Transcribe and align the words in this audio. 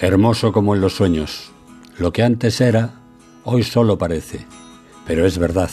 Hermoso 0.00 0.52
como 0.52 0.76
en 0.76 0.80
los 0.80 0.94
sueños. 0.94 1.50
Lo 1.98 2.12
que 2.12 2.22
antes 2.22 2.60
era, 2.60 3.00
hoy 3.42 3.64
solo 3.64 3.98
parece, 3.98 4.46
pero 5.04 5.26
es 5.26 5.38
verdad. 5.38 5.70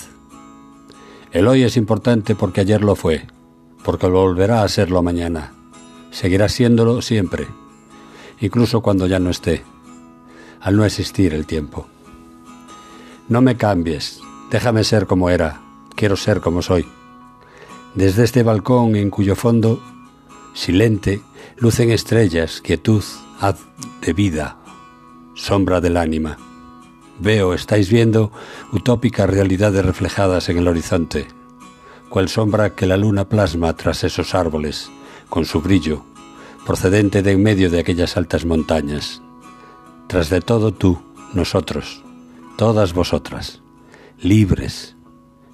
El 1.32 1.48
hoy 1.48 1.62
es 1.62 1.78
importante 1.78 2.34
porque 2.34 2.62
ayer 2.62 2.84
lo 2.84 2.96
fue, 2.96 3.28
porque 3.84 4.08
volverá 4.08 4.64
a 4.64 4.68
serlo 4.68 5.04
mañana. 5.04 5.54
Seguirá 6.10 6.50
siéndolo 6.50 7.04
siempre, 7.04 7.46
incluso 8.40 8.82
cuando 8.82 9.06
ya 9.06 9.20
no 9.20 9.30
esté, 9.30 9.64
al 10.60 10.76
no 10.76 10.86
existir 10.86 11.36
el 11.36 11.46
tiempo. 11.46 11.86
No 13.30 13.42
me 13.42 13.58
cambies, 13.58 14.22
déjame 14.50 14.84
ser 14.84 15.06
como 15.06 15.30
era, 15.30 15.62
quiero 15.96 16.16
ser 16.16 16.42
como 16.42 16.64
soy. 16.64 16.88
Desde 17.94 18.24
este 18.24 18.42
balcón 18.42 18.96
en 18.96 19.12
cuyo 19.12 19.36
fondo, 19.36 19.84
silente, 20.56 21.22
lucen 21.58 21.92
estrellas, 21.92 22.60
quietud, 22.62 23.04
haz 23.40 23.58
de 24.02 24.14
vida, 24.14 24.58
sombra 25.34 25.82
del 25.82 25.98
ánima. 25.98 26.38
Veo, 27.20 27.54
estáis 27.54 27.90
viendo, 27.90 28.32
utópicas 28.72 29.30
realidades 29.30 29.86
reflejadas 29.86 30.50
en 30.50 30.58
el 30.58 30.68
horizonte, 30.68 31.28
cual 32.10 32.30
sombra 32.30 32.76
que 32.76 32.86
la 32.86 32.98
luna 32.98 33.30
plasma 33.30 33.76
tras 33.76 34.04
esos 34.04 34.36
árboles, 34.36 34.90
con 35.30 35.46
su 35.46 35.62
brillo, 35.62 36.04
procedente 36.66 37.22
de 37.22 37.32
en 37.32 37.44
medio 37.44 37.70
de 37.70 37.80
aquellas 37.80 38.18
altas 38.18 38.46
montañas. 38.46 39.22
Tras 40.08 40.30
de 40.30 40.42
todo 40.42 40.74
tú, 40.74 41.02
nosotros, 41.34 42.04
todas 42.58 42.94
vosotras, 42.94 43.62
libres, 44.20 44.96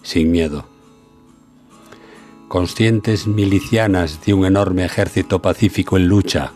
sin 0.02 0.32
miedo. 0.32 0.66
Conscientes 2.48 3.28
milicianas 3.28 4.26
de 4.26 4.34
un 4.34 4.46
enorme 4.46 4.84
ejército 4.84 5.42
pacífico 5.42 5.98
en 5.98 6.08
lucha, 6.08 6.52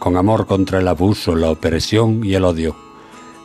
con 0.00 0.16
amor 0.16 0.46
contra 0.46 0.78
el 0.80 0.88
abuso, 0.88 1.36
la 1.36 1.50
opresión 1.50 2.24
y 2.24 2.34
el 2.34 2.44
odio, 2.44 2.74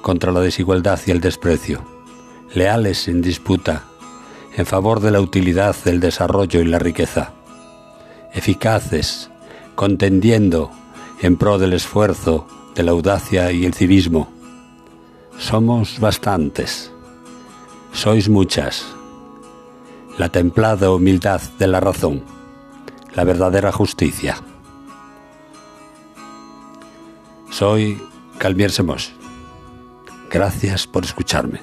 contra 0.02 0.31
la 0.31 0.39
desigualdad 0.39 0.99
y 1.05 1.11
el 1.11 1.19
desprecio, 1.19 1.83
leales 2.53 3.09
en 3.09 3.21
disputa, 3.21 3.83
en 4.55 4.66
favor 4.66 5.02
de 5.02 5.11
la 5.11 5.19
utilidad, 5.19 5.75
del 5.83 5.99
desarrollo 5.99 6.61
y 6.61 6.66
la 6.66 6.79
riqueza, 6.79 7.33
eficaces, 8.33 9.29
contendiendo 9.75 10.71
en 11.21 11.35
pro 11.35 11.57
del 11.57 11.73
esfuerzo, 11.73 12.47
de 12.73 12.83
la 12.83 12.91
audacia 12.91 13.51
y 13.51 13.66
el 13.66 13.73
civismo. 13.73 14.29
Somos 15.38 15.99
bastantes, 15.99 16.89
sois 17.91 18.29
muchas. 18.29 18.85
La 20.17 20.29
templada 20.29 20.89
humildad 20.89 21.41
de 21.59 21.67
la 21.67 21.81
razón, 21.81 22.23
la 23.13 23.25
verdadera 23.25 23.73
justicia. 23.73 24.38
Soy 27.55 27.97
Calmier 28.37 28.69
Semos. 28.69 29.13
Gracias 30.29 30.87
por 30.87 31.05
escucharme. 31.05 31.61